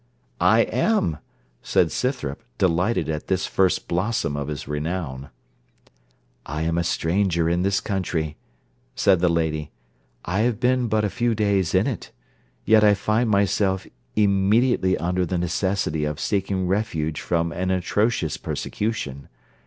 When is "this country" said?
7.61-8.35